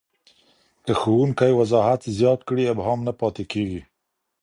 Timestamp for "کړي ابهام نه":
2.47-3.13